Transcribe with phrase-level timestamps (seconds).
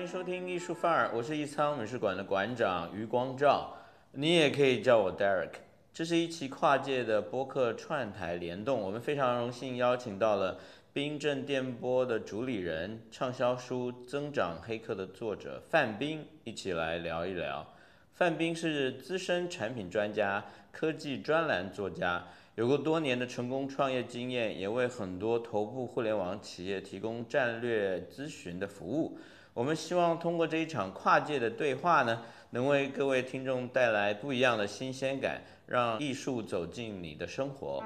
[0.00, 3.76] 欢迎收听艺术范儿，我是艺仓美术馆的馆长余光照，
[4.12, 5.50] 你也可以叫我 Derek。
[5.92, 10.58] 这是一期跨界的播客串台联动，我们非常荣幸邀请到了
[10.94, 17.66] 冰镇电波的主理人、畅销书《增长黑客》的作者范冰，一起来聊一聊。
[18.14, 20.42] 范冰是资深产品专家、
[20.72, 29.18] 科技专栏作家，有过多年的成功创业经验，也为很多头部互联网企业提供战略咨询的服务。
[29.52, 37.82] 我们希望通过这一场跨界的对话呢，能为各位听众带来不一样的新鲜感，让艺术走进你的生活。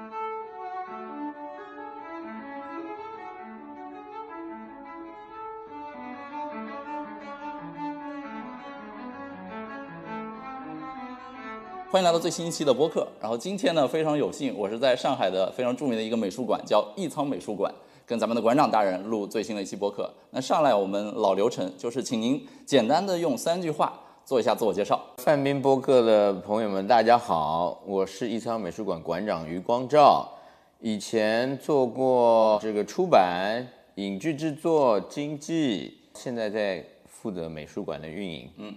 [11.89, 13.07] 欢迎来到最新一期的播客。
[13.19, 17.73] 然后今天呢，非常有幸，我是在上海的非常著名的一个美术馆，叫艺仓美术馆，
[18.07, 20.13] 跟咱们的馆长大人录最新的一期播客。
[20.29, 25.03] 那上来我们老流程，就是请您简单的用三句话做一下自我介绍。
[25.17, 30.29] 范冰播客的朋友们，大家好，我是艺仓美术馆馆长余光照，
[30.79, 38.47] 以前做过这个出版、影剧制作、经济，现在在负责美术馆的运营。
[38.57, 38.75] 嗯，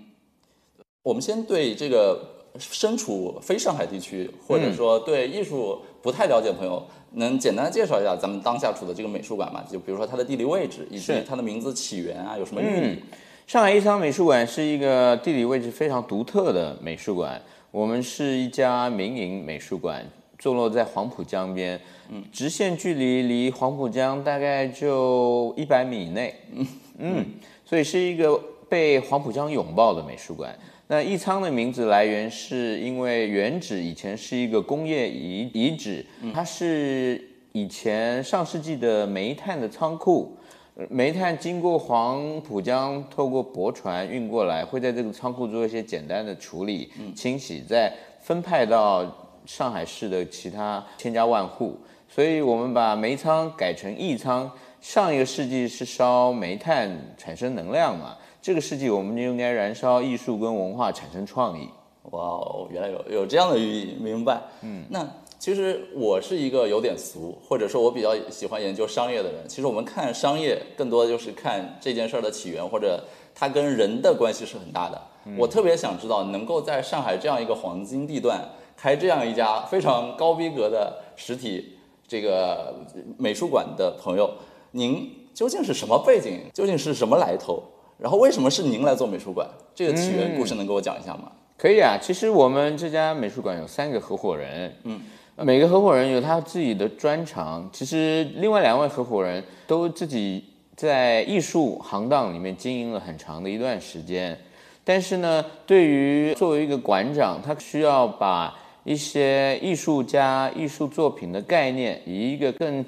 [1.03, 2.19] 我们先对这个
[2.59, 9.65] 身处非上海地区，或者说对艺术不太了解的朋友，能简单的介绍一下咱们当下处的这个美术馆吗？
[9.71, 12.99] 就比如说它的地理位置，以及它的名字起源啊，有什么寓意？
[13.47, 17.41] 上海艺仓美术馆是一个地理位置非常独特的美术馆。
[17.71, 20.05] 我们是一家民营美术馆，
[20.39, 26.67] 坐落在黄浦江边，嗯，直线距离离黄浦江大概就一百米以内， 嗯
[26.99, 27.27] 嗯，
[27.65, 28.39] 所以是一个
[28.69, 30.55] 被黄浦江拥抱的美术馆。
[30.91, 37.23] 那艺仓的名字来源是因为原址以前是一个工业遗遗址，它是
[37.53, 40.35] 以前上世纪的煤炭的仓库。
[40.77, 49.05] 呃煤炭经过黄浦江，透过驳船运过来，会在这个仓库做一些简单的处理、清洗，再分派到
[49.45, 51.79] 上海市的其他千家万户。
[52.09, 54.51] 所以我们把煤仓改成义仓。
[54.81, 61.69] 上一个世纪是烧煤炭产生能量嘛，这个世纪我们就应该燃烧艺术跟文化产生创意。
[62.11, 64.41] 哇哦，原来有有这样的寓意，明白。
[64.63, 65.07] 嗯，那
[65.39, 69.47] 其实我是一个有点俗，或者说我比较喜欢研究商业的人。
[69.47, 73.05] 其实我们看商业，更多的就是看这件事儿的起源，或者
[73.35, 75.01] 它跟人的关系是很大的。
[75.37, 78.41] 我特别想知道，能够在上海这样一个黄金地段
[78.75, 81.77] 开这样一家非常高逼格的实体
[82.07, 82.75] 这个
[83.19, 84.31] 美术馆的朋友，
[84.71, 86.41] 您究竟是什么背景？
[86.55, 87.63] 究竟是什么来头？
[87.99, 89.47] 然后为什么是您来做美术馆？
[89.75, 91.33] 这个起源故事能给我讲一下吗？
[91.57, 95.01] 可以啊，其实我们这家美术馆有三个合伙人，嗯，
[95.39, 97.69] 每个合伙人有他自己的专长。
[97.73, 100.45] 其实另外两位合伙人都自己
[100.77, 104.39] 在艺术行当里面经营了很长的一段时间，
[104.85, 112.85] 但是呢，对于作为一个馆长，他需要把一些艺术家、艺术作品的概念，以一个更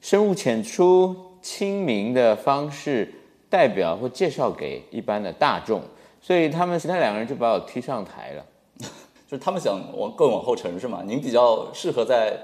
[0.00, 3.12] 深入浅出、亲民的方式
[3.54, 5.80] 代表或介绍给一般的大众。
[6.20, 8.44] 所以他们其他两个人就把我踢上台了。
[9.30, 11.04] 就是他们想往更往后沉是吗？
[11.06, 12.36] 您比较适合在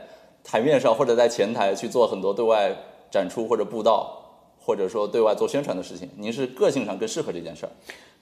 [0.45, 2.73] 台面上或者在前台去做很多对外
[3.11, 4.17] 展出或者布道，
[4.65, 6.09] 或者说对外做宣传的事情。
[6.17, 7.73] 您是个性上更适合这件事儿。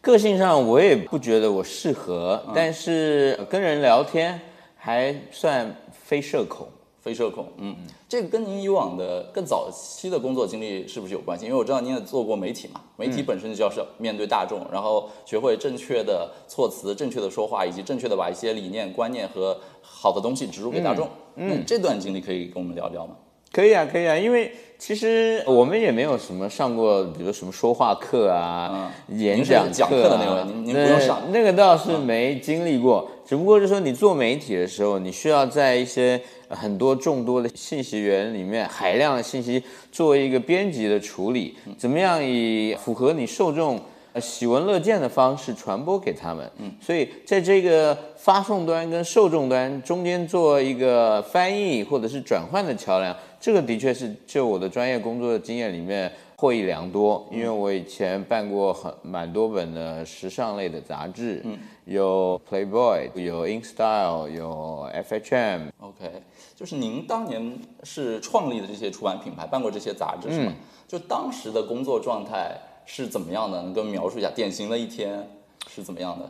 [0.00, 4.40] 个性上我也不觉得我适合，但是跟人聊天
[4.76, 6.66] 还算非社恐。
[7.08, 7.74] 非社恐，嗯，
[8.06, 11.46] 这个跟您以往的更早期的工作经历是不是有关系？
[11.46, 21.08] 因为我知道您也做过媒体嘛，媒体本身就要是面对大众，然后学会正确的措辞、正确的说话，以及正确的把一些理念、观念和好的东西植入给大众。
[21.36, 23.14] 嗯，这段经历可以跟我们聊聊吗？
[23.50, 33.08] 可以啊，可以啊，因为其实我们也没有什么上过，比如什么说话课啊、演讲讲课的那位您您不用上那个倒是没经历过。
[33.24, 39.62] 只不过就是说，你做媒体的时候，你需要在一些呃很多众多的信息源里面，海量的信息
[39.92, 43.80] 作为一个编辑的处理，怎么样以符合你受众
[44.12, 46.50] 呃喜闻乐见的方式传播给他们。
[46.58, 57.26] 嗯，所以在这个发送端跟受众端中间做一个翻译或者是转换的桥梁，这个的确是就我的专业工作的经验里面获益良多。
[57.30, 66.22] 因为我以前办过很蛮多本的时尚类的杂志，嗯，有 Playboy，有 InStyle，有 FHM，OK，
[66.58, 70.52] 就是您当年是创立的这些出版品牌，办过这些杂志是吗？
[70.88, 73.62] 就当时的工作状态是怎么样的？
[73.62, 75.38] 能跟我描述一下典型的一天
[75.68, 76.28] 是怎么样的？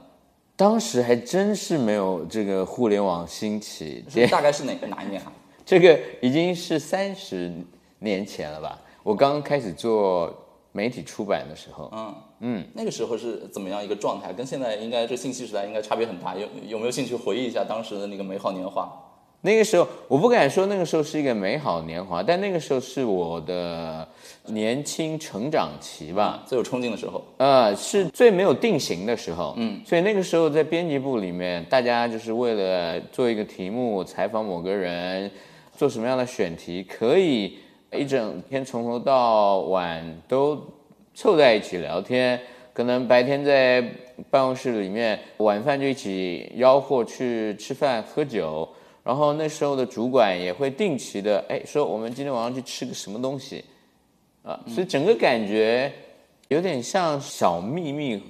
[0.55, 5.33] 当时还真是没有这个互联网兴起，是大概是哪个哪一年啊？
[5.65, 7.51] 这个已经是三十
[8.01, 8.79] 年前了吧？
[9.03, 10.31] 我刚刚开始做
[10.73, 14.31] 媒体出版的时候，嗯嗯，那个时候是怎么样一个状态？
[14.35, 16.37] 跟现在应该这信息时代应该差别很大。
[16.37, 18.93] 有有没有兴趣回忆一下当时的那个美好年华？
[19.41, 24.07] 那个时候我不敢说那个时候是一个美好年华，但那个时候是我的
[24.47, 27.25] 年轻成长期吧，最有冲劲的时候。
[27.37, 29.55] 呃，是最没有定型的时候。
[29.57, 35.31] 嗯，所以那个时候在编辑部里面，大家就是为了做一个题目，采访某个人，
[35.77, 37.59] 做什么样的选题，可以
[37.93, 40.61] 一整天从头到晚都
[41.15, 42.39] 凑在一起聊天。
[42.73, 43.81] 可能白天在
[44.31, 48.69] 办公室里面，晚饭就一起吆喝去吃饭喝酒。
[49.09, 53.65] 然后那时候的主管也会定期的哎说我们今天晚上去吃个什么东西，
[54.43, 55.91] 啊，所以整个感觉
[56.49, 58.23] 有点像小秘密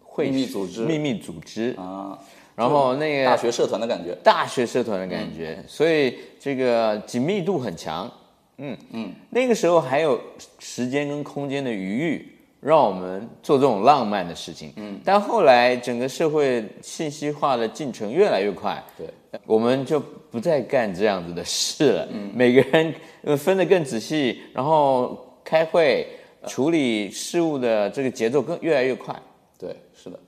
[0.00, 0.80] 会秘密组织。
[0.84, 1.72] 秘密组织。
[1.78, 2.18] 啊，
[2.56, 8.12] 然后那个大学社团的感觉，大学社团的感觉，所以这个紧密度很强，
[8.58, 10.20] 嗯嗯，那个时候还有
[10.58, 12.33] 时间跟空间的余裕。
[12.66, 19.06] 让我们做这种浪漫的事情，嗯，但后来整个社会信息化的进程越来越快，对，
[19.44, 22.08] 我们就不再干这样子的事了。
[22.10, 26.06] 嗯，每个人呃分得更仔细，然后开会
[26.46, 29.14] 处理事务的这个节奏更越来越快。
[29.58, 30.18] 对，是的。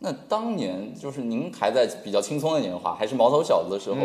[0.00, 3.96] 那当年就是您还在比较轻松的年华，还是毛头小子的时候。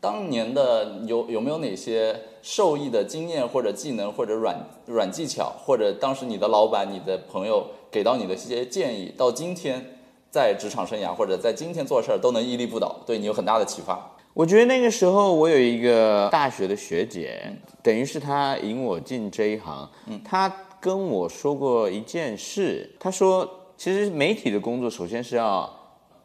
[0.00, 4.56] 当年的有有没有哪些受益的经验或者技能或者软
[4.86, 9.98] 软技巧，或者当时你的老板、你的朋友给到你的一些建议，到今天
[10.30, 14.12] 在职场生涯或者在今天做事儿都能屹立不倒，对你有很大的启发。
[14.32, 17.40] 我觉得那个时候我有一个大学的学姐，
[17.82, 19.90] 等于是她引我进这一行。
[20.06, 23.48] 嗯，她跟我说过一件事，她说
[23.78, 25.68] 其实媒体的工作首先是要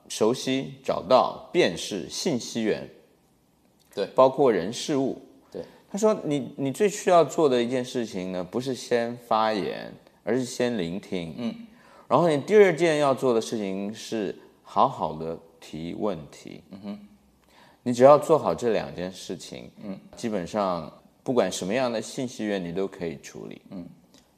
[0.10, 2.88] 熟悉、找到、辨识信息源。
[3.94, 5.22] 对，包括人事物。
[5.52, 9.94] 对，他说你你最需要做的一件事情呢，不是先发言，
[10.24, 11.34] 而是先聆听。
[11.38, 11.56] 嗯，
[12.08, 16.64] 然后你第二件要做的事情是好好的提问题。
[16.72, 17.00] 嗯哼，
[17.84, 20.92] 你只要做好这两件事情，嗯，基本上
[21.24, 23.62] 不管什么样的信息源你都可以处理。
[23.72, 23.86] 嗯，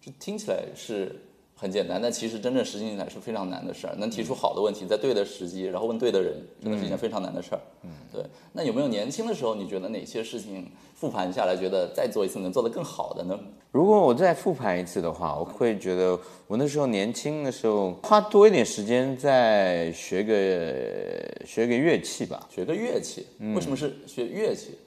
[0.02, 1.16] 这听起来是。
[1.64, 3.96] 很简单，但其实真正实行起来是非常难的事儿。
[3.96, 7.62] 能提出好的问题，在对的时机，然后问对的人，真的是一件非常难的事儿。
[7.84, 8.22] 嗯，对。
[8.52, 13.40] 那有没有年轻的时候，你觉得哪些事情复盘下来，觉得再做一次能做得更好的呢？
[13.72, 22.46] 如果我再复盘一次的话，我会觉得我那时候年轻的时候，花多一点时间再学个学个乐器吧。
[22.54, 23.26] 学个乐器？
[23.56, 24.78] 为什么是学乐器？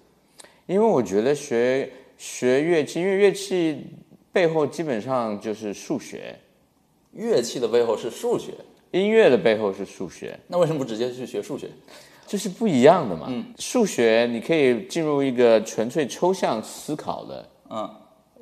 [0.66, 3.86] 因为我觉得学学乐器，因为乐器
[4.30, 6.38] 背后基本上就是数学。
[7.16, 8.52] 乐器的背后是数学，
[8.90, 10.38] 音乐的背后是数学。
[10.48, 11.68] 那为什么不直接去学数学？
[12.26, 13.26] 这是不一样的嘛。
[13.28, 17.88] 嗯，数学你可以进入一个纯粹抽象思考的嗯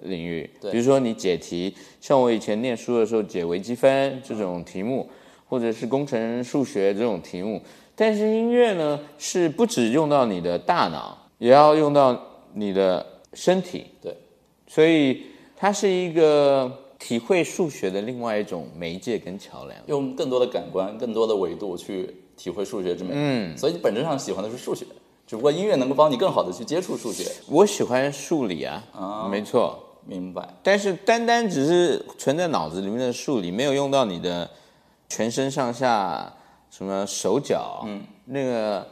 [0.03, 5.09] 领域，对，比如说你解题，像我以前念书的时候解微积分这种题目，
[5.49, 7.62] 或者是工程数学这种题目。
[7.94, 12.20] 但是音乐呢，是不只用到你的大脑，也要用到
[12.55, 13.87] 你的身体。
[14.03, 14.17] 对，
[14.67, 16.81] 所以它是一个。
[17.05, 23.11] 体会数学的另外一种媒介跟桥梁，用更多的感官、更多的维度去体会数学之美。
[23.13, 24.87] 嗯，所以你本质上喜欢的是数学，
[25.27, 27.31] 只不过音乐能够帮你更好的去接触数学。
[27.46, 30.49] 我喜欢数理啊，啊，没错，明白。
[30.63, 34.49] 但是单单只是存在脑子里面的数理，没有用到你的
[35.11, 36.32] 全身上下，
[36.70, 38.87] 什么手脚，嗯，那个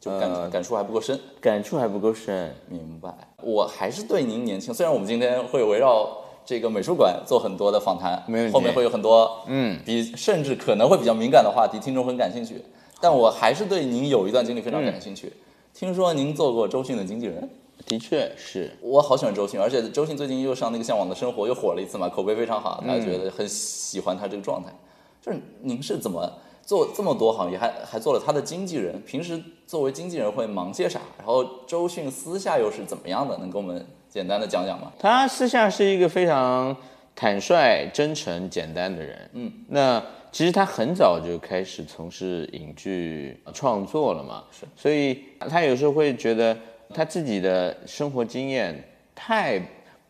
[0.00, 2.52] 就感感触还不够深，感触还不够深。
[2.68, 3.14] 明白。
[3.40, 6.18] 我还是对您年轻，虽然我们今天会围绕。
[6.44, 8.16] 这个美术馆做很多的访谈，
[8.52, 12.62] 后面会有很多嗯，比甚至可能会比较敏感的话题，听众很感兴趣。
[13.00, 15.32] 但我还是对您有一段经历非常感兴趣。
[15.74, 17.48] 听说您做过周迅的经纪人，
[17.86, 24.72] 的确是我好喜欢周迅，而且周迅最近又上那个《向往的生活》又火了一次嘛，口碑非常好，大家觉得很喜欢他这个状态。
[25.20, 26.30] 就是您是怎么
[26.64, 29.00] 做这么多行业，还还做了他的经纪人？
[29.02, 31.00] 平时作为经纪人会忙些啥？
[31.16, 33.38] 然后周迅私下又是怎么样的？
[33.38, 33.86] 能给我们？
[34.12, 34.92] 简单的讲讲吗？
[34.98, 36.76] 他私下是一个非常
[37.16, 39.30] 坦率、真诚、简单的人。
[39.32, 44.44] 嗯，那其实他很早就开始从事影剧创作了嘛。
[44.52, 46.54] 是，所以他有时候会觉得
[46.92, 49.58] 他自己的生活经验太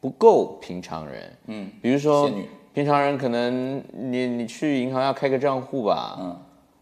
[0.01, 1.33] 不够平常人。
[1.47, 2.29] 嗯，比如说，
[2.75, 6.37] 平常人可能你你去银行要开个账户吧，嗯，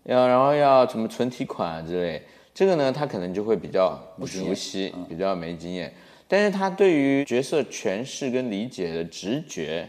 [0.05, 2.23] 要然后要怎么存提款之类，
[2.55, 5.93] 这个呢他可能就会比较不熟悉，比较没经验。
[6.33, 9.89] 但是他对于角色诠释跟理解的直觉，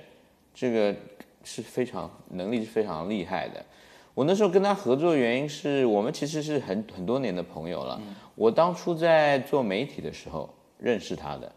[0.56, 0.96] 这个
[1.44, 3.64] 是非常能力是非常厉害的。
[4.16, 8.02] 我那时候跟他合作的原因是我们其实是很很多年的朋友了。
[8.34, 11.52] 我当初在做媒体的时候认识他的，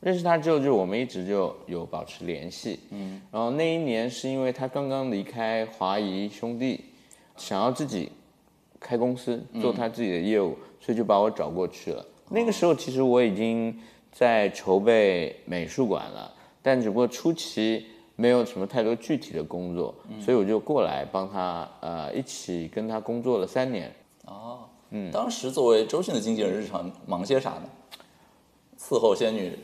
[0.00, 2.80] 认识他之后，就我们一直就有保持联系。
[2.90, 6.86] 嗯，然后那一年是因为他刚刚离开华谊兄弟，
[7.36, 8.10] 想要自己
[8.80, 12.04] 开公司做他自己的业务，所以就把我找过去了。
[12.30, 13.78] 那个时候其实我已经
[14.14, 23.92] 在筹备美术馆了，但只不过初期没有什么太多具体的工作，所以我就过来帮他呃一起跟他工作了三年。
[24.26, 27.62] 哦，嗯，当时作为周迅的经纪人，日常忙些啥呢？
[28.78, 29.58] 伺候仙女，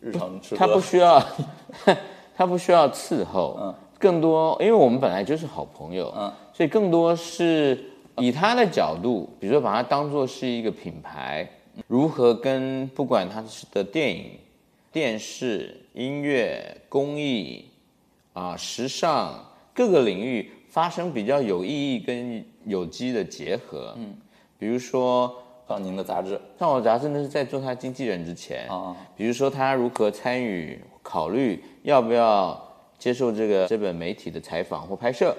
[0.00, 0.58] 日常吃喝。
[0.58, 1.22] 他不需要，
[2.34, 7.78] 他不需要伺候，嗯，更多，因为我们本来就是好朋友，嗯，所以更多是
[8.16, 11.48] 以他的角度，比如说把它当做是一个品牌，
[11.86, 14.38] 如何跟不管他的电影、
[14.92, 17.64] 电视、音乐、公益
[18.32, 24.14] 啊、时尚各个领域发生比较有意义跟有机的结合，嗯，
[24.58, 25.42] 比如说。
[25.68, 28.96] 上您的杂志，上我杂志那是在做他经纪人之前啊。
[29.16, 32.56] 比如说他如何参与考虑要不要
[33.00, 35.36] 接受这个这本媒体的采访或拍摄，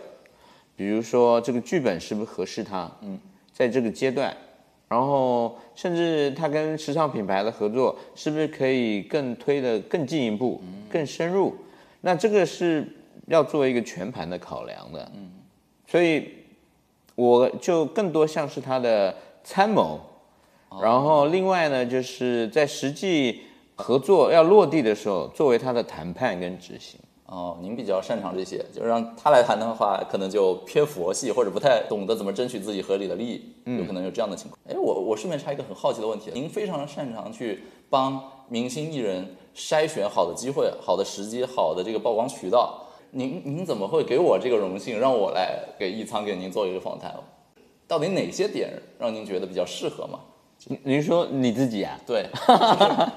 [0.75, 3.17] 比如说这个剧本是不是合适他，嗯，
[3.53, 4.36] 在这个阶段，
[4.88, 11.53] 然后甚至他跟时尚品牌的合作是不是可以更推的更进一步，更深入，
[12.01, 12.88] 那这个是
[13.27, 15.29] 要做一个全盘的考量的，嗯，
[15.86, 16.29] 所以
[17.15, 19.13] 我就更多像是他的
[19.44, 20.00] 参谋。
[20.82, 23.41] 然后另外呢，就是在实际
[23.75, 27.00] 合作要落地的时候，作为他的谈判跟执行。
[27.27, 34.57] 哦，您比较擅长这些，就是让他来谈的话，可能就偏佛系，或者不太懂得怎么争取自己合理的利益，有可能有这样的情况。
[34.65, 42.81] 哎，我我顺便插一个很好奇的问题，您非常擅长去帮明星艺人筛选好的机会、好的时机、好的这个曝光渠道，
[43.12, 47.13] 您您怎么会给我这个荣幸，让我来给易仓给您做一个访谈？
[47.89, 50.19] 到底哪些点让您觉得比较适合吗？
[50.84, 51.98] 您说你自己啊？
[52.06, 52.26] 对，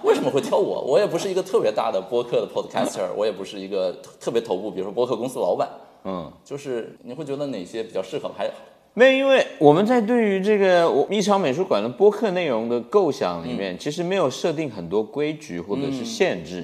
[0.05, 0.81] 为什么会挑我？
[0.83, 5.69] 我也不是一个特别大的播客的 podcaster，我也不是一个特别头部，比如说播客公司老板。
[6.05, 8.31] 嗯，就是你会觉得哪些比较适合？
[8.37, 8.49] 还
[8.95, 16.63] 没有，因为我们在对于这个我一场美术馆的播客内容的构想里面，其实没有设定很多规矩或者是限制，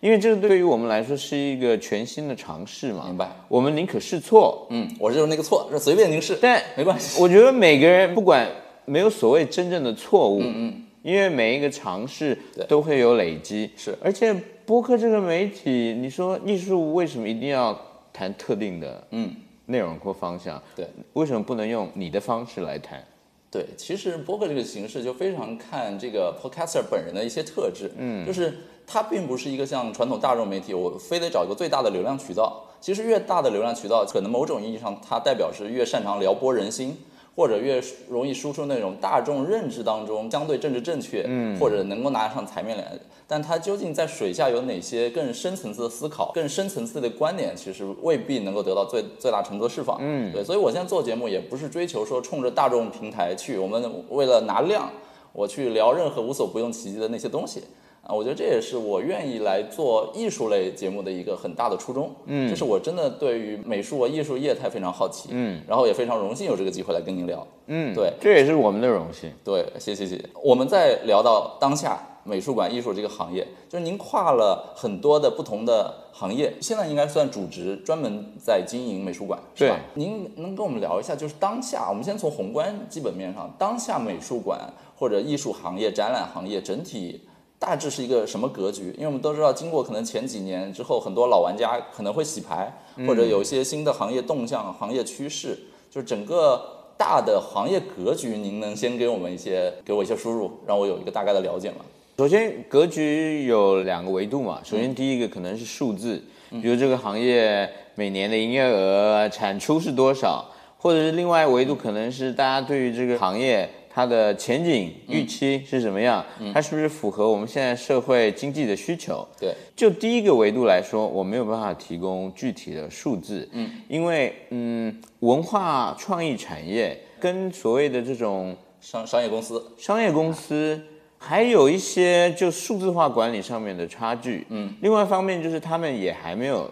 [0.00, 3.04] 因为这个对于我们来说是一个全新的尝试嘛。
[3.06, 3.30] 明白。
[3.48, 4.66] 我们宁可试错。
[4.70, 7.20] 嗯，我就是那个错，随便您试，但没关系。
[7.22, 8.46] 我觉得每个人不管。
[8.86, 13.96] 没有所谓真正的错误，嗯嗯，因为每一个尝试都会有累积，是。
[14.02, 17.78] 而且播客这个媒体，你说艺术为什么一定要
[18.12, 19.34] 谈特定的嗯
[19.66, 20.60] 内容或方向？
[20.74, 23.04] 对，为什么不能用你的方式来谈？
[23.50, 32.62] 对，其实播客这个形式就非常看这个 podcaster 本人的一些特质，嗯，就是它并不是一个像传统大众媒体，我非得找一个最大的流量渠道。
[32.80, 36.96] 其实越大的流量渠道，可能某种意义上它代表是越擅长撩拨人心。
[37.36, 54.90] 或者越容易输出那种大众认知当中相对政治正确，嗯，或者能够拿上台面来，但它究竟在水下有哪些更深层次的思考、更深层次的观点，其实未必能够得到最最大程度的释放，嗯，对，所以我现在做节目也不是追求说冲着大众平台去，我们为了拿量，
[55.34, 57.62] 我去聊任何无所不用其极的那些东西。
[58.06, 62.14] 啊，我觉得这也是我愿意来做艺术类节目的一个很大的初衷。
[62.26, 65.30] 嗯，就是我真的对于美术和艺术业态非常好奇。
[65.32, 67.44] 嗯，然后也非常荣幸有这个机会来跟您聊。
[67.66, 69.32] 嗯，对，这也是我们的荣幸。
[69.42, 70.24] 对，谢谢谢谢。
[70.40, 79.80] 我们在聊到当下美术馆艺术这个行业，就是您跨了很多的不同的行业，现在应该算主职，专门在经营美术馆，是吧？
[79.94, 84.60] 您能跟我们聊一下，就是当下，我们先从宏观基本面上，当下美术馆
[84.96, 87.22] 或者艺术行业、展览行业整体。
[87.58, 88.92] 大致是一个什么格局？
[88.96, 92.70] 因为我们都知道，经过可能前几年之后，很多老玩家可能会洗牌，
[93.06, 95.58] 或者有一些新的行业动向、行业趋势，
[95.90, 96.62] 就是整个
[96.98, 101.76] 大的行业格局，您能先给我们一些，给我一些输入，让我有一个大概的了解吗？
[102.18, 104.60] 首先，格局有两个维度嘛。
[104.62, 110.44] 首先，第一个可能是数字，比如这个行业每年的营业额、产出是多少，
[110.76, 113.68] 或者是另外维度可能是大家对于这个行业。
[113.96, 116.22] 它的前景预期是什么样？
[116.52, 119.26] 它是不是符合我们现在社会经济的需求？
[119.40, 130.78] 对，就第一个维度来说，我没有办法提供具体的数字，嗯，因为嗯，文化创意产业跟所谓的这种商商业公司、商业公司
[131.16, 136.70] 还有一些就数字化管理上面的差距，嗯，另外一方面就是他们也还没有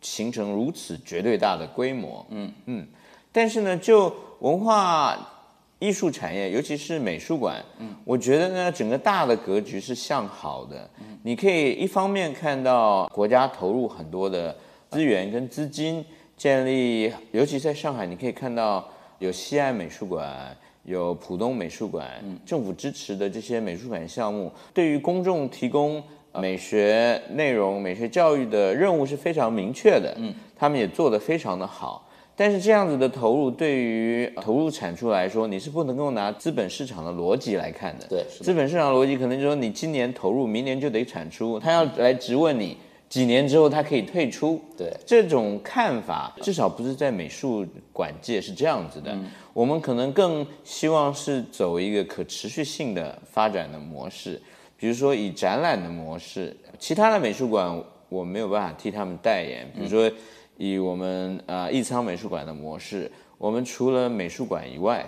[0.00, 2.86] 形成如此绝对大的规模，嗯嗯，
[3.32, 5.32] 但是呢，就文化。
[5.80, 10.88] 艺术产业，尤其是美术馆，嗯，我觉得呢，整个大的格局是向好的。
[11.00, 14.56] 嗯，你可以一方面看到国家投入很多的
[14.90, 16.04] 资源跟资金，
[16.36, 18.88] 建立，尤其在上海，你可以看到
[19.18, 22.08] 有西岸美术馆，有浦东美术馆，
[22.46, 26.02] 政府支持的这些美术馆项目，对于公众提供
[26.34, 32.03] 美学内容、美学教育的任务是非常明确的，嗯，他们也做得非常的好。
[32.36, 38.06] 但是这样子的投入，对于投入产出来说，你是不能够拿资本市场的逻辑来看的。
[38.08, 42.76] 对，资本市场逻辑可能就说你今年投入，明年就得产出，他要来质问你
[43.08, 44.60] 几年之后他可以退出。
[44.76, 49.16] 对，这种看法至少不是在美术馆界是这样子的。
[49.52, 54.42] 我们可能更希望是走一个可持续性的发展的模式，
[54.76, 60.10] 比如说以展览的模式，其他的美术馆我没有办法替他们代言，比如说。
[60.56, 65.04] 以我们啊艺仓美术馆的模式，我们除了美术馆以外，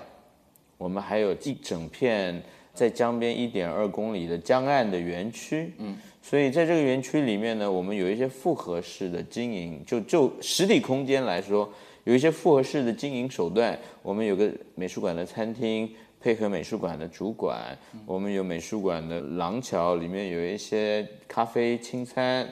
[0.77, 2.43] 我们还有一整片
[2.75, 5.73] 在江边一点二公里的江岸的园区。
[5.79, 11.73] 嗯，所以在这个园区里面呢，我们有一些复合式的经营，就就实体空间来说，
[12.05, 13.79] 有一些复合式的经营手段。
[14.03, 15.89] 我们有个美术馆的餐厅，
[16.21, 22.47] 配合美术馆的主管，我们有美术馆的廊桥，里面有一些咖啡清餐，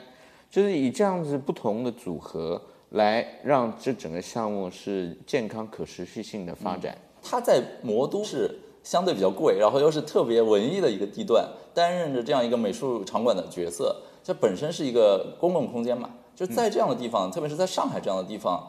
[0.49, 2.59] 就是以这样子不同的组合。
[2.89, 6.97] 来让这整个项目是健康可持续性的发展。
[7.21, 13.95] 它在魔都是相对比较贵，然后又是特别文艺的一个地段，担任着这样一个美术场馆的角色。
[14.23, 18.67] 这本身是一个公共空间嘛，就在这样的地方，特别是在上海这样的地方，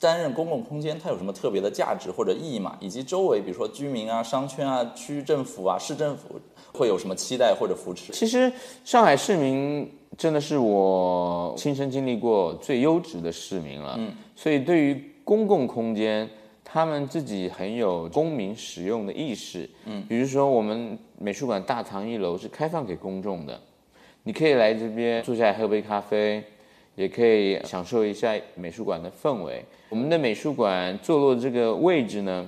[0.00, 2.76] 担任公共空间，它有什么特别的价值或者意义嘛？
[2.80, 6.40] 以及周围，比如说居民啊、商圈啊、区政府啊、市政府
[6.72, 8.12] 会有什么期待或者扶持？
[8.12, 8.52] 其实
[8.84, 9.90] 上海市民。
[10.16, 16.28] 真的是我亲身经历过最优质的市民了，嗯，所以对于公共空间，
[16.64, 23.60] 他们自己很有公民使用的意识，嗯，比如说我们美术馆大堂一楼是开放给公众的，
[24.24, 26.42] 你可以来这边坐下来喝杯咖啡，
[26.98, 29.64] 也可以享受一下美术馆的氛围。
[29.88, 32.46] 我们的美术馆坐落这个位置呢，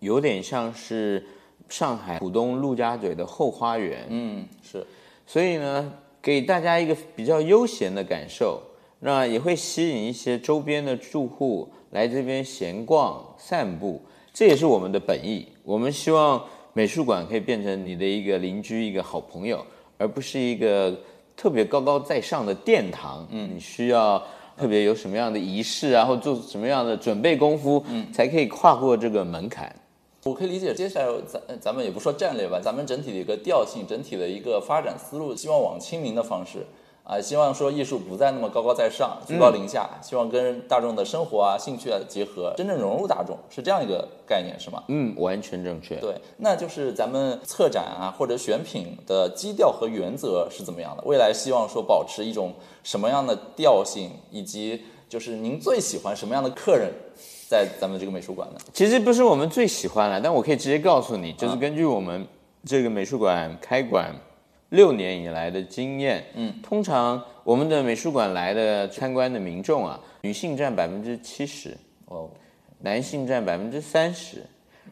[0.00, 1.24] 有点像是
[1.68, 4.84] 上海浦东陆家嘴的后花园，嗯，是，
[5.24, 5.92] 所以呢。
[6.22, 8.60] 给大家一个比较悠闲的感受，
[8.98, 15.48] 那也会吸引一些周边的住户来这边闲逛散步，这也是我们的本意。
[15.64, 16.44] 我们希望
[16.74, 19.64] 美术馆可以变成你的一个邻居、一个好朋友，
[19.96, 20.94] 而不是一个
[21.40, 23.26] 特别高高在上的殿堂。
[23.30, 24.22] 嗯，你需要
[24.58, 29.74] 特别有什么样的仪式啊，或做什么样的准备功夫，嗯，才可以跨过这个门槛。
[30.24, 36.66] 我可以理解，接下来咱咱们也不说战略吧，咱们整体的一个调性，整体的一个发展思路，希望往亲民的方式
[37.10, 44.84] 啊，希望说艺术不再那么高高在上，居高临下，希望跟大众的生活啊、兴趣啊结合，真正融入大众，是这样一个概念，是吗？
[44.86, 45.96] 嗯，完全正确。
[45.96, 51.02] 对，那就是咱们策展啊或者选品的基调和原则是怎么样的？
[51.04, 56.92] 未来希望说保持一种什么样的调性，以及就是您最喜欢什么样的客人？
[57.48, 62.24] 在咱们这个美术馆呢，其实不是我们最喜欢了，但我可以直接告诉你，就是根据我们
[62.64, 64.14] 这个美术馆开馆
[64.70, 72.30] 六年以来的经验，嗯，通常我们的美术馆来的参观的民众啊，女性占百分之七十，哦，
[72.80, 74.44] 男性占百分之三十，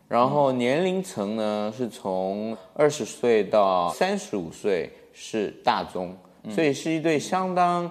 [0.08, 6.16] 然后年龄层呢是从二十岁到三十五岁是大宗，
[6.50, 7.90] 所以是一对相当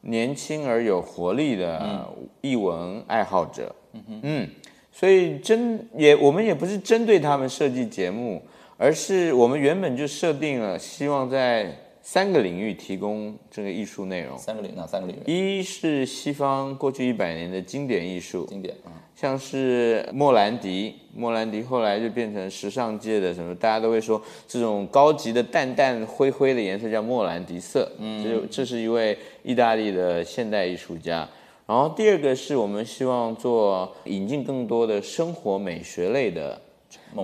[0.00, 2.06] 年轻而有活力的
[2.40, 3.74] 艺文爱好者。
[4.22, 4.48] 嗯，
[4.92, 8.42] 所以针也我们也不是针对他们设计节目，
[8.80, 14.38] 而是我们原本就设定了，希望在三个领域提供这个艺术内容。
[14.38, 15.20] 三个领哪三个领域？
[15.26, 18.72] 一是西方过去一百年的经典艺术，经典，
[19.16, 27.90] 像是莫兰迪，莫兰迪后来就变成时尚界的什么，大家都会说这种高级的淡淡灰灰的颜色叫莫兰迪色。
[27.98, 31.28] 嗯，这这是一位意大利的现代艺术家。
[31.66, 36.58] 然后第二个是我们希望做引进更多的生活美学类的，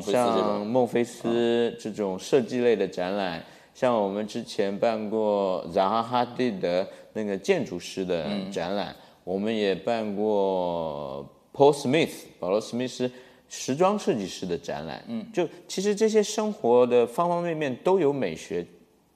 [0.00, 13.10] 像孟菲斯这种设计类的展览，像我们之前办过扎哈哈蒂的那个建筑师的展览，我们也办过 Paul Smith 保罗史密斯
[13.48, 18.64] 时装设计师的展览，嗯，就其实这些生活的方方面面都有美学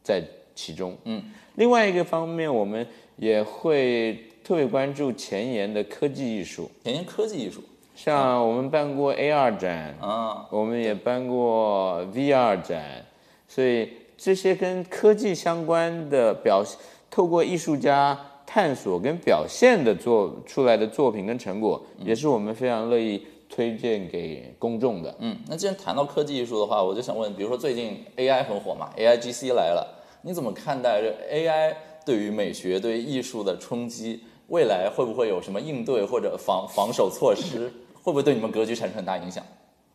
[0.03, 0.23] 在
[0.55, 1.23] 其中，嗯，
[1.57, 2.87] 另外一个方面我们
[3.17, 4.19] 也会。
[4.45, 7.63] 特别关注前沿的科技艺术，前沿科技艺术，
[7.99, 13.05] 像我们办过 AR 展啊，我们也办过 VR 展，
[13.49, 16.63] 所以这些跟科技相关的表，
[17.11, 25.13] 透过艺术家探索跟表现的做出来的作品跟成果，也是我们非常乐意推荐给公众的。
[25.19, 29.85] 嗯，那既然谈到科技艺术的话，我就想问，比如说最近 AI 很火嘛，AIGC 来了，
[30.23, 31.75] 你怎么看待这 AI
[32.07, 34.23] 对于美学、对艺术的冲击？
[34.47, 37.71] 未来会不会有什么应对或者防防守措施？
[38.09, 39.45] 会不会对你们格局产生很大影响？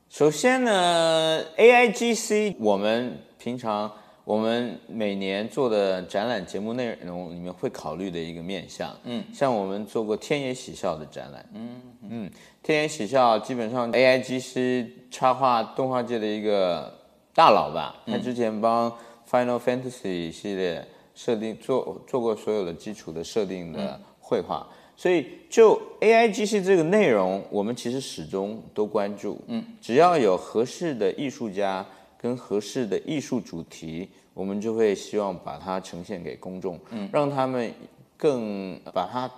[0.08, 3.92] 首先呢，A I G C 我们平常
[4.24, 8.96] 我们每年做的展览节目内容里面会考虑的一个面向。
[9.06, 11.44] 嗯，像我们做过天野喜孝的展览。
[11.56, 16.94] 嗯嗯，天野喜孝基本上 AIGC 插画动画界的一个
[17.34, 18.96] 大佬吧，他之前帮
[19.28, 24.68] Final Fantasy 系列设定做做过所有的基础的设定的绘画。
[24.96, 29.42] 所以，就 AIGC 这个内容，我们其实始终都关注。
[29.48, 31.86] 嗯，只要有合适的艺术家
[32.18, 37.74] 跟合适的艺术主题，我们就会希望把它呈现给公众，嗯，让他们
[38.16, 39.30] 更把它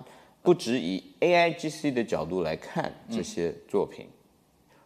[0.43, 4.05] 不只以 AI GC 的角度来看这些作品。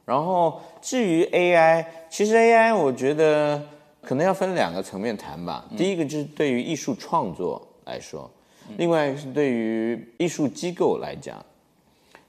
[0.06, 3.62] 然后，至于 AI，其实 AI 我觉得
[4.02, 5.68] 可能要分两个层面谈吧。
[5.76, 8.30] 第一个就是对于艺术创作来说。
[8.78, 11.44] 另外是对于艺术机构来讲，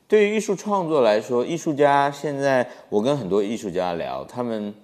[0.08, 4.74] 对于艺术创作来说，艺术家现在我跟很多艺术家聊，他们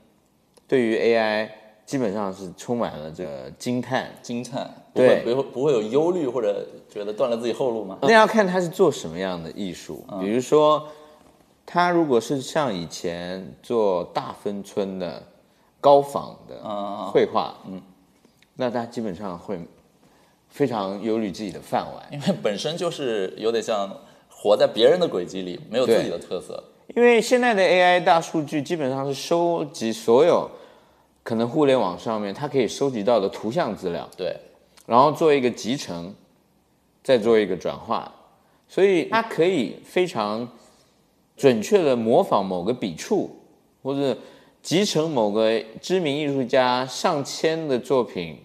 [0.68, 1.48] 对于 AI
[1.84, 7.98] 基本上是充满了这个惊叹，惊叹，对，不会不会有忧虑或者觉得断了自己后路吗？
[8.02, 10.86] 那要看他是做什么样的艺术，比如说
[11.64, 15.22] 他如果是像以前做大分村的
[15.80, 17.80] 高仿的绘画，嗯，
[18.54, 19.58] 那他基本上会。
[20.48, 23.94] 非常忧虑自己的饭碗，因为本身就是有点像
[24.28, 26.62] 活在别人的轨迹里，没有自己的特色。
[26.94, 30.48] 因为现在的 AI 大数据基本上是收集所有
[31.24, 34.36] 可能互联网上面它可以收集到的图像资料，对，
[34.86, 36.14] 然后做一个集成，
[37.02, 38.14] 再做一个转化，
[38.68, 40.48] 所以它可以非常
[41.36, 43.36] 准确的模仿某个笔触，
[43.82, 44.16] 或者
[44.62, 48.38] 集成某个知名艺术家上千的作品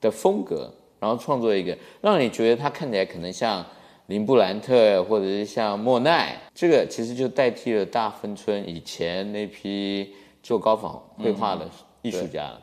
[0.00, 0.72] 的风格。
[1.00, 3.64] 然后创作一个让你觉得他看起来可能像
[4.06, 11.68] 林布兰特或者是像莫奈，这个其实就代替了大芬村以前那批做高仿绘画的
[12.00, 12.60] 艺术家了。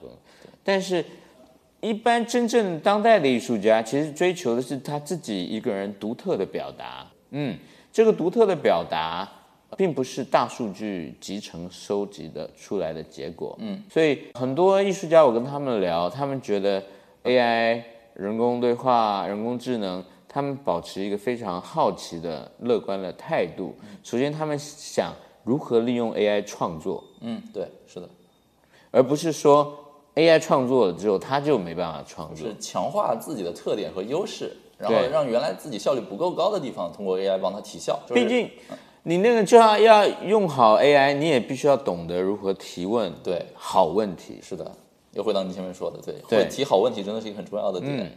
[0.64, 1.06] 但是，
[1.82, 7.06] 一般真正当代的艺术家其实追求的是他自己一个人独特的表达。
[7.30, 7.56] 嗯，
[7.94, 9.30] 这个独特的表达
[9.78, 13.56] 并不是大数据集成收集的出来的结果。
[13.62, 16.84] 嗯，所以很多艺术家我跟他们聊，他们觉得
[17.24, 17.84] AI。
[18.16, 23.76] 人工对话、人工智能，他们保持一个非常好奇的、乐观的态度。
[24.04, 27.04] 首先，他们想如何利用 AI 创作。
[27.22, 28.10] 嗯，对，是的，
[28.92, 29.78] 而不是说
[30.16, 32.48] AI 创作了之后，他就没办法创作。
[32.48, 38.00] 是强化自己的特点和优势，然后让原来自己效率不够高的地方，通过 AI 帮他提效。
[38.14, 38.50] 毕竟，
[39.04, 44.40] 你那个就要要用好 AI，你也必须要懂得如何提问，对，好问题。
[44.42, 44.72] 是的。
[45.16, 48.12] 又回到您前面说的，对，会提好问题真的是一个很重要的点。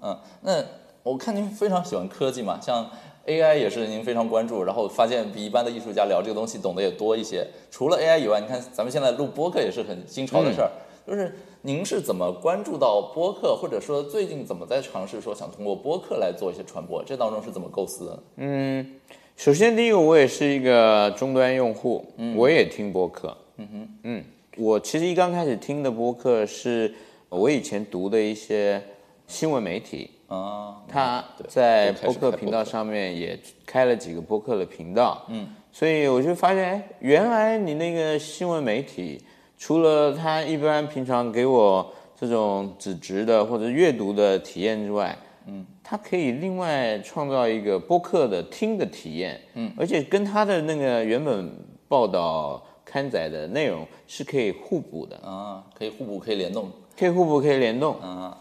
[0.00, 0.64] 嗯，那
[1.02, 2.88] 我看您非常喜欢科技嘛，像
[3.26, 7.46] AI 也是您非常关注，然后发现比一般的艺术家聊这个东西懂得也多一些。
[7.70, 10.70] 除了 AI 以外，你看咱们现在录播客也是很新潮的事儿，
[11.06, 17.02] 就是您是怎么关注到播客，或者说最近怎么在尝试说想通过播客来做一些传播？
[17.02, 18.22] 这当中是怎么构思的？
[18.36, 19.00] 嗯，
[19.36, 22.04] 首先第一个，我也是一个终端用户，
[22.36, 23.36] 我也听播客。
[23.56, 24.24] 嗯哼，嗯。
[24.56, 26.94] 我其实一刚开始听的播客是
[27.28, 28.82] 我以前读的一些
[29.26, 30.10] 新闻媒体。
[30.26, 39.22] 啊，他在播客频道上面也开了几个播客的频道，嗯，所以我就发现，哎，原来你那个新闻媒体
[39.58, 51.52] 除了他一般平常给我这种纸质的或者阅读的体验之外，嗯，他可以另外创造一个播客的听的体验，嗯，而且跟他的那个原本
[51.86, 52.64] 报道。
[52.94, 58.38] 刊载的内容是可以互补的啊，可以互补，可以联动，可以互补，可以联动啊。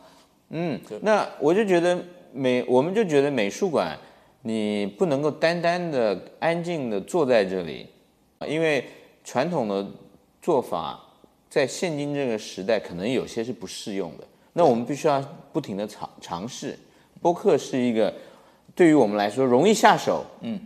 [0.50, 1.98] 嗯，那我就觉得
[2.32, 3.98] 美，我们就觉得美术馆，
[4.44, 7.88] 你不能够单单的安静的坐在这里，
[8.48, 8.86] 因为
[9.24, 9.84] 传统的
[10.40, 11.00] 做法
[11.50, 14.24] 在现今这个时代可能有些是不适用的。
[14.54, 15.20] 那我们必须要
[15.52, 16.78] 不停的尝尝试。
[17.24, 18.14] 播客是一个
[18.76, 20.60] 对于我们来说容易下手，嗯。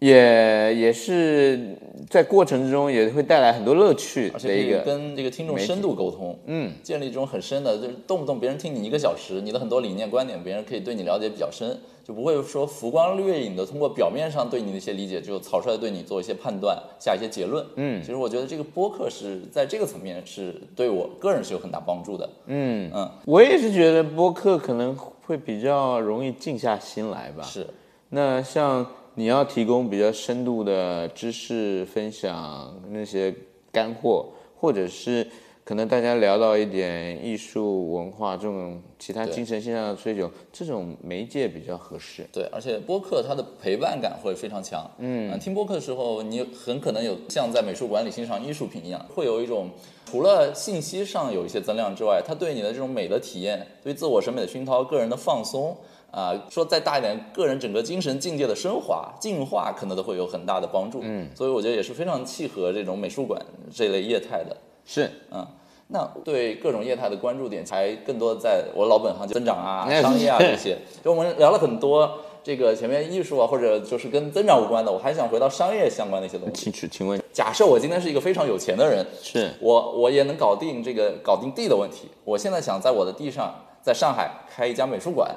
[0.00, 1.76] 也也是
[2.08, 22.90] 在过程之中也会带来很多乐趣，而且可以跟这个听众深度沟通，嗯，建立一种很深的，就是动不动别人听你一个小时，你的很多理念观点，别人可以对你了解比较深，就不会说浮光掠影的通过表面上对你的一些理解，就草率的对你做一些判断，下一些结论，嗯，其实我觉得这个播客是在这个层面是对我个人是有很大帮助的，嗯。
[22.94, 27.66] 嗯，我也是觉得播客可能会比较容易静下心来吧，是，
[28.08, 28.86] 那像。
[29.14, 33.34] 你要提供比较深度的知识分享，那些
[33.72, 34.26] 干货，
[34.58, 35.26] 或者是
[35.64, 42.24] 可能大家聊到一点艺术文化这种其他精神现象的追求，这种媒介比较合适。
[42.32, 44.88] 对，而且播客它的陪伴感会非常强。
[44.98, 49.68] 嗯、听播客的时候，你很可能有像在美术馆里欣赏艺术品一样，会有一种
[50.06, 55.76] 除了信息上有一些增量之外，它对你的这种美的体验、对自我审美的熏陶、个人的放松。
[56.10, 61.00] 啊、说再大一点，个人整个精神境界的升华、进化，可能都会有很大的帮助。
[61.02, 63.40] 嗯，所以我觉得也是非常契合这种美术馆
[63.72, 64.56] 这类业态的。
[64.84, 65.46] 是，嗯，
[65.88, 70.76] 那对各种业态的关注点才更多在我老本行就增长啊、 哎商业啊这些。
[71.04, 76.72] 就我们聊了很多这个前面艺术啊，或者就是跟增长无关的，我还想回到商业相关的一些东西。
[76.72, 82.08] 请请问假设我今天是一个非常有钱的人，是我我也能搞定这个搞定地的问题。
[82.24, 85.32] 我现在想在我的地上，在上海开一家美术馆，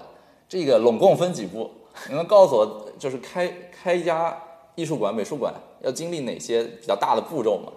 [0.47, 1.69] 这个拢共分几步？
[2.09, 4.35] 你能告诉我，就是开开一家
[4.75, 7.71] 艺术馆、美术馆要经历哪些比较大的步骤吗？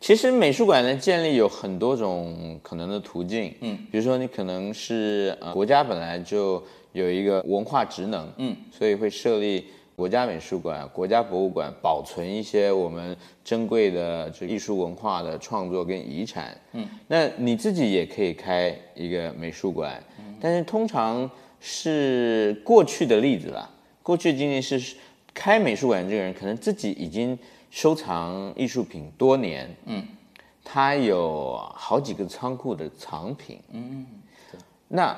[0.00, 23.70] 其实美术馆的建立有很多种可能的途径，嗯，比如说你可能是呃国家本来就有一个文化职能，嗯，所以会设立国家美术馆、国家博物馆，保存一些我们珍贵的这艺术文化的创作跟遗产，嗯，那你自己也可以开一个美术馆，嗯但是通常是过去的例子了，
[24.02, 24.96] 过去仅仅是
[25.34, 27.38] 开美术馆这个人可能自己已经
[27.70, 30.02] 收藏艺术品多年，嗯，
[30.64, 34.06] 他有好几个仓库的藏品，嗯，
[34.88, 35.16] 那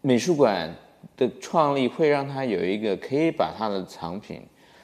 [0.00, 0.72] 美术馆
[1.16, 4.42] 的创立会让他有一个可以把他的藏品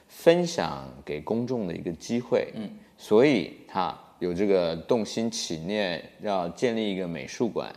[0.08, 2.68] 分享给公众的一个机会，嗯，
[2.98, 7.72] 所以他有这个动心起念要建立一个美术馆。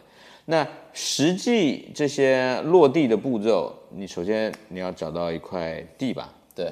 [0.45, 6.71] 那实际这些落地的步骤，你首先你要找到一块地吧，对，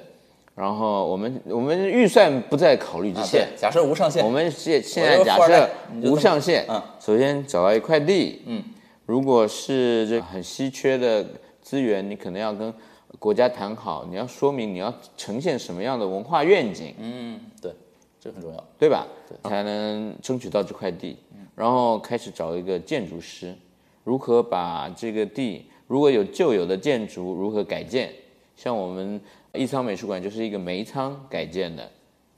[0.56, 5.68] 然后我们我们预算不在考虑之啊，限对，，假设无上限我，们现现在假设
[6.04, 8.64] 无上限，嗯首先找到一块地，嗯，
[9.08, 11.26] 如果是这很稀缺的
[11.62, 12.72] 资源，你可能要跟
[13.18, 17.74] 国家谈好，你要说明你要呈现什么样的文化愿景，嗯，对，
[18.20, 18.64] 这很重要。
[18.78, 19.08] 对吧？
[19.46, 21.18] 才能争取到这块地，
[21.56, 23.56] 然后开始找一个建筑师，
[24.04, 28.12] 如何把这个地，如果有旧有的建筑，如何改建？
[28.56, 29.20] 像我们
[29.54, 31.90] 艺仓美术馆就是一个煤仓改建的，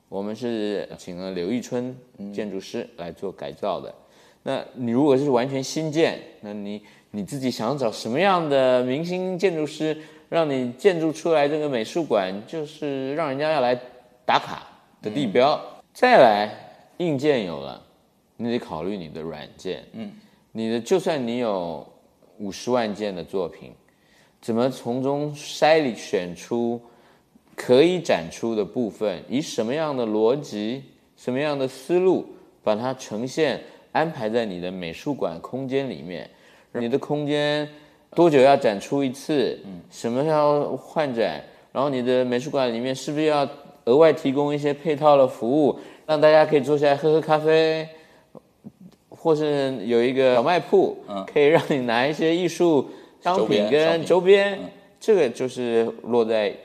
[0.09, 1.95] 我们是请了刘玉春
[2.33, 3.93] 建筑师来做改造的。
[4.43, 9.97] 那你如果是完全新建，那你你自己想找什么样的明星建筑师，
[10.29, 13.73] 让你建筑出来这个美术馆，就是让人家要来
[14.25, 14.67] 打卡
[15.01, 15.59] 的地标。
[15.93, 16.51] 再来，
[16.97, 17.81] 硬件有了，
[18.37, 19.83] 你得考虑你的软件。
[19.93, 20.11] 嗯，
[20.51, 21.87] 你的就算你有
[22.37, 23.71] 五十万件的作品，
[24.41, 26.79] 怎么从中筛里选出
[27.55, 30.83] 可以展出的部分，以什么样的逻辑、
[31.15, 32.25] 什么样的思路，
[32.63, 36.29] 把它呈现安排在你的美术馆空间里面。
[36.73, 37.67] 你的空间
[38.13, 39.57] 多久要展出一次？
[39.65, 41.41] 嗯，什么要换展？
[41.71, 43.47] 然后你的美术馆里面是不是要
[43.85, 47.87] 额外提供一些配套的服务，让大家可以坐下来喝喝咖啡，
[49.25, 50.95] 或是有一个小卖铺，
[51.33, 52.87] 可以让你拿一些艺术
[53.19, 54.59] 商品跟周边，
[54.99, 56.55] 这个就是落在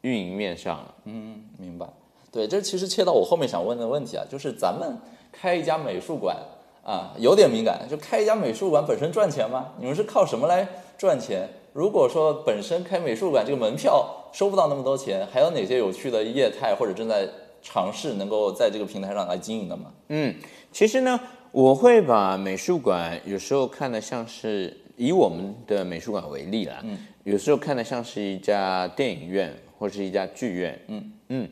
[0.00, 0.94] 运营面上了。
[1.04, 1.86] 明白，
[2.32, 4.96] 对，这其实切到我后面想问的问题啊，就是咱们
[5.30, 6.34] 开一家美术馆
[6.82, 9.74] 啊，有点敏感，就开一家美术馆本身赚钱吗？
[9.78, 11.46] 你们是靠什么来赚钱？
[11.74, 17.28] 如果说本身开美术馆这个门票收不到那么多钱，还有哪些有趣的业态或者正在
[17.60, 19.92] 尝试能够在这个平台上来经营的吗？
[20.08, 20.34] 嗯，
[20.72, 21.20] 其实呢，
[21.56, 31.12] 我会把美术馆有时候看的像是以我们的美术馆为例啦，嗯，有时候看的像是一家电影院或是一家剧院，嗯。
[31.28, 31.48] 嗯，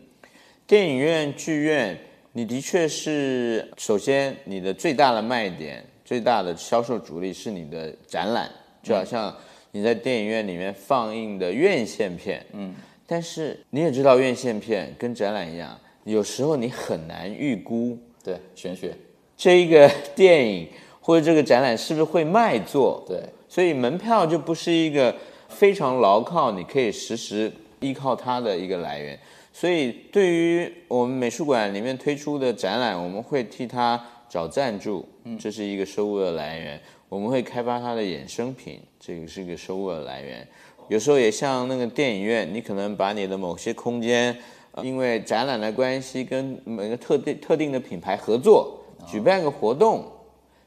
[0.67, 1.99] 电影院、剧院，
[2.33, 8.51] 你的确是首先你的最大的卖点、最大的销售主力是你的展览，
[8.83, 9.35] 就好像
[9.73, 12.75] 你在电影院里面放映的院线片，嗯，
[13.07, 17.99] 但是你也知道院线片跟展览一样，有时候你很难预估。
[18.23, 18.95] 对，玄学，
[19.37, 20.69] 这一个 电影
[21.01, 23.05] 或者这个展览是不是会卖座？
[23.07, 25.15] 对，所以门票就不是一个
[25.49, 29.19] 非常牢靠，你可以实时依靠它的一个来源。
[29.53, 35.07] 所以对于我们美术馆里面推出的展览，我们会替它找赞助，
[35.39, 36.81] 这是一个收入的来源。
[37.09, 40.47] 我们会开发它的衍生品，这个是一个收入的来源。
[40.89, 44.37] 有时候也像那个电影院，你可能把你的某些空间，
[44.73, 50.05] 呃因为展览的关系，跟某个特定特定的品牌合作，举办个活动，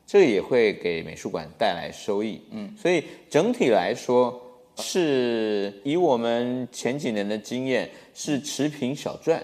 [0.06, 2.42] 这也会给美术馆带来收益。
[2.52, 4.40] 嗯，所以整体来说，
[4.78, 9.44] 是以我们前几年的经验是持平小赚。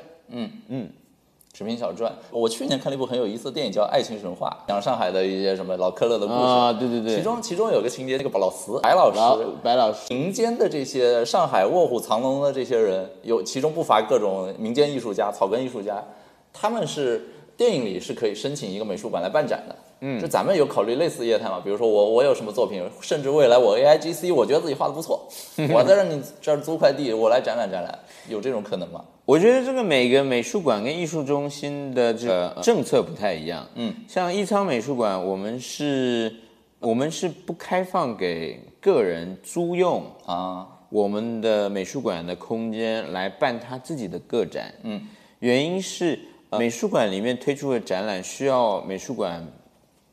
[1.65, 2.11] 《平小传》。
[2.31, 6.39] 我去年看了一部很有意思的电影，叫《爱情神话》，讲上海的一些什么老科勒的故事。
[6.39, 16.03] 啊，对对对，其中其中有个情节，那个老四白老师，白老师，民间的这些上海卧虎藏龙的这些人，有其中不乏各种民间艺术家、草根艺术家，
[16.51, 17.23] 他们是
[17.57, 19.75] 电影里是可以申请一个美术馆来办展的。
[20.05, 21.61] 嗯，就咱们有考虑类似业态吗？
[21.63, 25.25] 比如说我我有什么作品，甚至未来我 A I G C，我觉得自己画的不错，
[25.71, 29.03] 我在让你这儿租块地，我来展览展览，有这种可能吗？
[29.23, 33.65] 我觉得这个每个美术馆跟艺术中心的这个政策不太一样。
[33.75, 36.35] 嗯，像艺仓美术馆，我们是，
[36.79, 44.73] 我们是不开放给个人租用啊，我们的美术馆的空间来办他自己的个展。
[44.83, 45.01] 嗯，
[45.39, 46.19] 原因是
[46.57, 49.45] 美术馆里面推出的展览需要美术馆。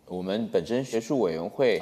[0.07, 1.79] 我们本身学术委员会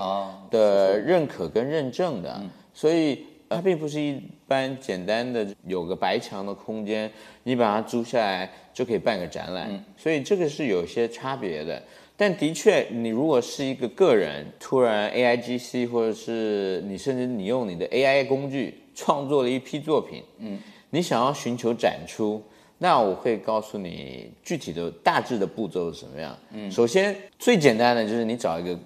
[0.50, 2.38] 的认可跟认证的，
[2.74, 7.10] 所以它并不是一般简单的有个白墙的空间，
[7.44, 11.82] 你把它租下来就可以办个展览，所以这个是有些差别的。
[12.18, 20.58] 但的确，你如果是一个个人，突然 A I G C 或者是你甚至你用你的 A I 工具创作了一批作品，嗯，
[20.90, 22.42] 你想要寻求展出。
[22.80, 26.38] 那我会告诉你具体的大致的步骤是什么样。
[26.52, 28.78] 嗯，首先最简单的就是你找一个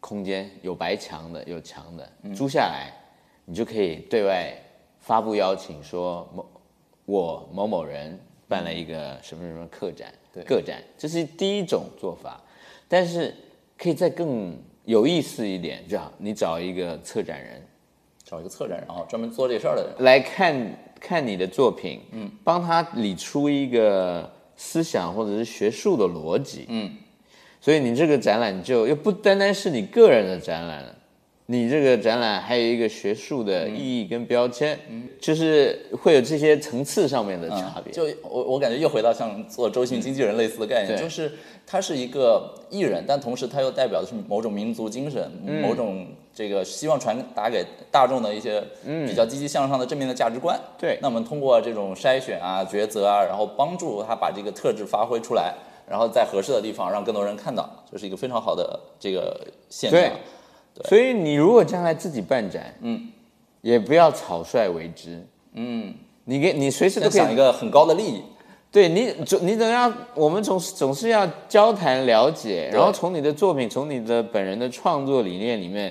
[0.00, 2.90] 空间有白墙的、有墙的租下来，
[3.44, 4.56] 你就可以对外
[5.00, 6.46] 发布邀请，说某
[7.04, 8.18] 我某某人
[8.48, 10.10] 办了一个什么什么客展、
[10.46, 12.42] 个展，这是第一种做法。
[12.88, 13.34] 但是
[13.76, 17.62] 可以再更有意思一点，就好你找一个策展人，
[18.24, 20.56] 找一个策展人，然后专门做这事儿的人来看。
[21.00, 26.90] 看你的作品，嗯，帮他理出一个思想或者是学术的逻辑，嗯，
[27.60, 30.94] 所以你这个展览就又不单单是你个人的展览了，
[31.46, 37.92] 你这个展览还有一个学术的意义跟标签，嗯，就是会有这些层次上面的差别。
[37.92, 41.30] 就我我感觉又回到像做周迅经纪人类似的概念，就是
[41.66, 45.30] 他是一个艺人，但同时他又代表的是某种民族精神，
[45.62, 46.06] 某种。
[46.36, 50.60] 这个希望传达给大众的一些比较积极向上的正面的价值观。
[50.76, 55.54] 对，那我们通过这种筛选啊、抉择啊，然后帮助他把这个特质发挥出来，
[55.88, 59.98] 然后在合适的地方让更多人看到，这是一个非常好的这个现象。
[59.98, 63.10] 对，所以你如果将来自己办展，嗯，
[63.62, 65.94] 也不要草率为之，嗯，
[66.24, 68.22] 你给你随时都想一个很高的利益。
[68.70, 75.90] 对你总你总要我们总总是要交谈了解，然后从你的作品、从你的本人的创作理念里面。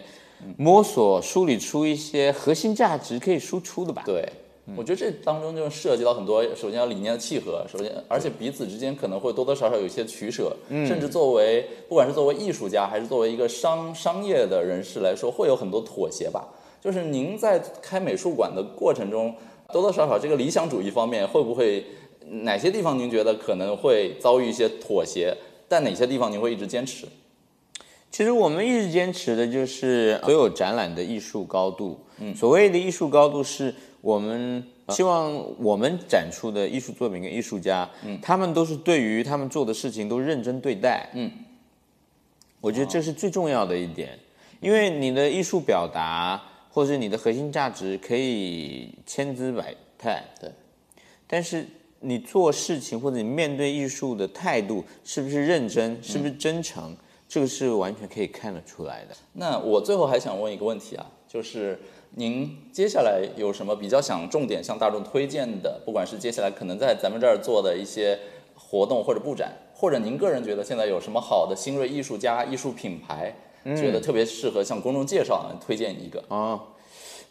[0.57, 4.03] 摸索梳理出一些核心价值可以输出的吧？
[4.05, 4.27] 对，
[4.75, 16.47] 我觉得这当中就涉及到很多，首先要理念的契合，首先而且彼此之间可能会多多少少有一些取舍，甚至作为不管是作为艺术家还是作为一个商商业的人士来说，会有很多妥协吧。
[16.81, 19.33] 就是您在开美术馆的过程中，
[19.73, 21.83] 多多少少这个理想主义方面会不会
[22.43, 25.35] 哪些地方您觉得可能会遭遇一些妥协，
[25.67, 27.07] 但哪些地方您会一直坚持？
[28.15, 31.99] 其实我们一直坚持的就是所有展览的艺术高度。
[32.19, 41.09] 嗯，所谓的艺术高度，是我们希望我们展出的艺术作品跟艺术家，嗯，他们都是对于他们做的事情都认真对待。
[41.13, 41.29] 嗯，
[42.61, 44.17] 我觉得这是最重要的一点，
[44.61, 50.49] 因为你的艺术表达或者你的核心价值可以千姿百态，对，
[51.27, 51.67] 但是
[51.99, 56.95] 你做事情或者你面对艺术的态度是不是认真，是不是真诚？
[57.27, 59.15] 这个是完全可以看得出来的。
[59.33, 61.79] 那我最后还想问一个问题啊，就是
[62.11, 65.81] 您接下来有什么比较想重点向大众推荐的？
[65.85, 68.17] 不管是接下来可能在咱们这儿做的一些
[68.55, 76.61] 活动或者布展，或者您个人觉得现在有什么好的新锐艺术家、艺术品牌，觉得特别适合向公众介绍，推荐一个啊？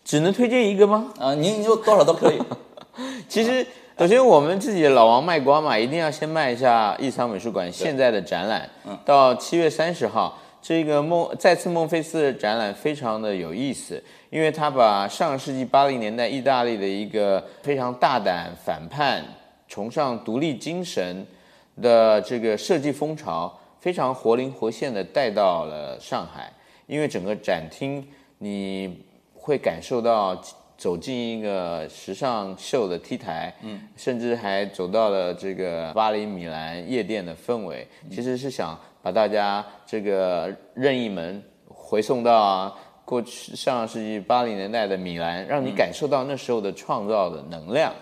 [0.05, 1.15] 只能推荐一个吗？
[1.19, 2.39] 啊，您就多少都可以。
[3.29, 3.67] 其实。
[3.97, 8.69] 首先，我们自己的老王卖瓜嘛，一定要先卖一下艺仓美术馆现在的展览。
[8.85, 19.23] 嗯，到七月三十号，这个孟再次孟菲斯的展览非常的有意思，因为他把上个世纪八零年代意大利的一个非常大胆、反叛、
[19.69, 21.25] 崇尚独立精神
[21.81, 26.53] 的这个设计风潮，非常活灵活现的带到了上海。
[26.89, 28.05] 因为整个展厅，
[28.39, 30.37] 你会感受到。
[30.77, 47.93] 走进一个时尚秀的 T 台，嗯，甚至还走到了这个巴黎、米兰夜店的氛围，其实是想把大家这个任意门回送到过去上世纪八零年代的米兰，让你感受到那时候的创造的能量。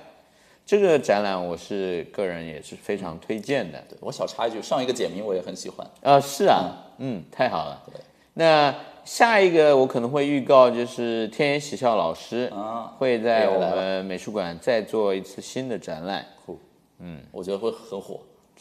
[0.64, 3.78] 这个展览我是个人也是非常推荐的。
[3.88, 5.86] 对我小插一句，上一个简明我也很喜欢。
[6.02, 7.82] 啊，是啊，嗯，太好了。
[7.86, 8.00] 对，
[8.34, 8.74] 那。
[9.04, 16.24] 下一个我可能会预告，就是天野喜孝老师啊，会在我们美术馆再做一次新的展览。
[16.44, 16.58] 酷，
[17.00, 18.20] 嗯，我觉得会很火。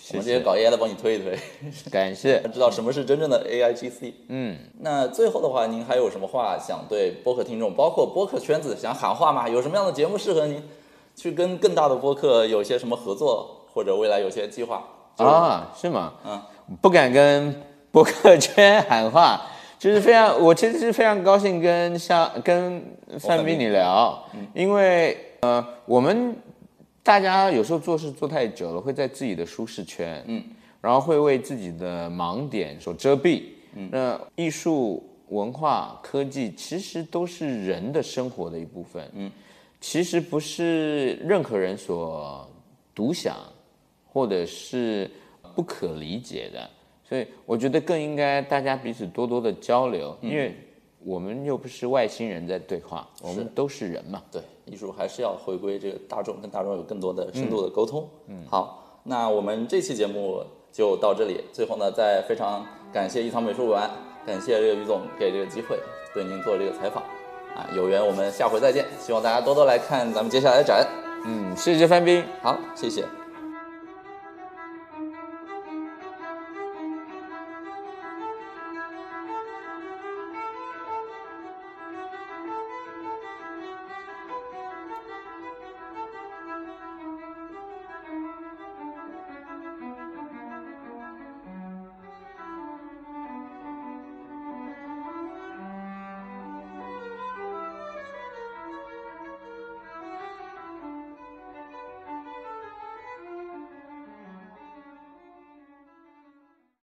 [0.10, 1.38] 我们这些搞 AI 的帮你推一推，
[1.92, 2.42] 感谢。
[2.52, 4.14] 知道什么是真正的 AIGC。
[4.30, 9.48] 嗯，那最后的话，您还有什么话想对播客听众，包括播客圈子想喊话吗？
[9.48, 10.64] 有什么样的节目适合您
[11.16, 14.84] 去跟更大的播客有些什么合作，或者未来有些计划？
[15.18, 16.14] 啊，是吗？
[16.26, 16.42] 嗯，
[16.82, 17.62] 不敢跟
[17.92, 19.40] 播客圈喊话，
[19.82, 22.80] 就是非常，我其实是非常高兴跟像跟
[23.20, 24.24] 范斌你聊，
[24.54, 26.36] 因为呃，我们
[27.02, 30.44] 大家有时候做事做太久了，会在自己的舒适圈，嗯，
[30.82, 33.42] 然后会为自己的盲点所遮蔽，
[33.74, 39.32] 嗯，那艺术、文化、科技其实都是人的生活的一部分，嗯，
[39.80, 42.48] 其实不是任何人所
[42.94, 43.36] 独享。
[44.14, 45.10] 或者是
[45.56, 46.70] 不可理解的，
[47.12, 50.56] 所以我觉得更应该大家彼此多多的交流，因为
[51.04, 54.22] 我们又不是外星人在对话，我们都是人嘛。
[54.32, 58.08] 对，艺术还是要回归这个大众，跟大众有更多的深度的沟通。
[58.28, 60.42] 嗯，好，那我们这期节目
[60.72, 61.44] 就到这里。
[61.52, 63.92] 最后呢，再非常感谢艺藏美术馆，
[64.26, 65.78] 感谢这个于总给这个机会
[66.14, 67.04] 对您做这个采访。
[67.54, 70.88] 啊，有缘我们下回再见，希望大家多多来看咱们接下来的展。
[71.26, 73.04] 嗯，谢谢范斌，好，谢谢。